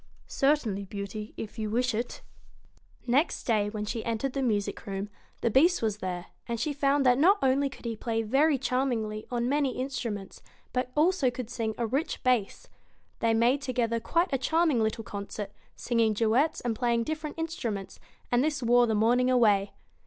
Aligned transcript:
92 0.23 0.33
'Certainly, 0.33 0.85
Beauty! 0.85 1.33
if 1.37 1.59
you 1.59 1.69
wish 1.69 1.93
it.' 1.93 2.23
Next 3.05 3.43
day 3.43 3.69
when 3.69 3.85
she 3.85 4.03
entered 4.03 4.33
the 4.33 4.41
music 4.41 4.87
room, 4.87 5.09
the 5.41 5.51
Beast 5.51 5.83
was 5.83 5.97
there, 5.99 6.25
and 6.47 6.59
she 6.59 6.73
found 6.73 7.05
that 7.05 7.19
not 7.19 7.37
only 7.43 7.69
could 7.69 7.83
BEAST 7.83 7.91
he 7.91 7.97
play 8.03 8.21
very 8.23 8.57
charmingly 8.57 9.27
on 9.29 9.47
many 9.47 9.77
instruments, 9.77 10.41
but 10.73 10.89
also 10.95 11.29
could 11.29 11.51
sing 11.51 11.75
a 11.77 11.85
rich 11.85 12.23
bass. 12.23 12.67
They 13.19 13.35
made 13.35 13.61
together 13.61 13.99
quite 13.99 14.33
a 14.33 14.39
charming 14.39 14.81
little 14.81 15.03
concert, 15.03 15.51
singing 15.75 16.13
duets 16.13 16.61
and 16.61 16.75
playing 16.75 17.03
different 17.03 17.37
instruments, 17.37 17.99
and 18.31 18.43
this 18.43 18.63
wore 18.63 18.87
the 18.87 18.95
morning 18.95 19.29
away. 19.29 19.73